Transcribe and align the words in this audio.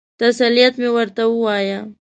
تسلیت 0.21 0.73
مې 0.81 0.89
ورته 0.95 1.23
ووایه. 1.29 1.79